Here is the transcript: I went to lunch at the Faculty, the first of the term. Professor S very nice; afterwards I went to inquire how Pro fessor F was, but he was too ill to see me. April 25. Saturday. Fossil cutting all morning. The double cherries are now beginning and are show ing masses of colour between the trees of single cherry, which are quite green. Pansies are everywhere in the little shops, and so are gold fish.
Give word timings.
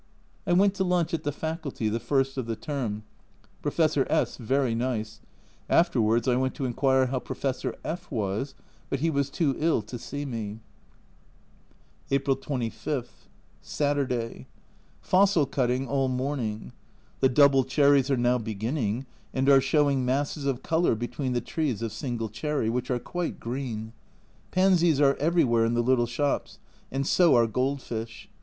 I 0.47 0.53
went 0.53 0.73
to 0.77 0.83
lunch 0.83 1.13
at 1.13 1.21
the 1.21 1.31
Faculty, 1.31 1.87
the 1.87 1.99
first 1.99 2.35
of 2.35 2.47
the 2.47 2.55
term. 2.55 3.03
Professor 3.61 4.07
S 4.09 4.35
very 4.37 4.73
nice; 4.73 5.19
afterwards 5.69 6.27
I 6.27 6.35
went 6.37 6.55
to 6.55 6.65
inquire 6.65 7.05
how 7.05 7.19
Pro 7.19 7.35
fessor 7.35 7.75
F 7.85 8.09
was, 8.09 8.55
but 8.89 9.01
he 9.01 9.11
was 9.11 9.29
too 9.29 9.55
ill 9.59 9.83
to 9.83 9.99
see 9.99 10.25
me. 10.25 10.59
April 12.09 12.35
25. 12.35 13.27
Saturday. 13.61 14.47
Fossil 15.01 15.45
cutting 15.45 15.87
all 15.87 16.07
morning. 16.07 16.71
The 17.19 17.29
double 17.29 17.63
cherries 17.63 18.09
are 18.09 18.17
now 18.17 18.39
beginning 18.39 19.05
and 19.35 19.47
are 19.49 19.61
show 19.61 19.87
ing 19.87 20.03
masses 20.03 20.47
of 20.47 20.63
colour 20.63 20.95
between 20.95 21.33
the 21.33 21.41
trees 21.41 21.83
of 21.83 21.91
single 21.93 22.29
cherry, 22.29 22.71
which 22.71 22.89
are 22.89 22.97
quite 22.97 23.39
green. 23.39 23.93
Pansies 24.49 24.99
are 24.99 25.13
everywhere 25.17 25.63
in 25.63 25.75
the 25.75 25.83
little 25.83 26.07
shops, 26.07 26.57
and 26.91 27.05
so 27.05 27.35
are 27.35 27.45
gold 27.45 27.83
fish. 27.83 28.27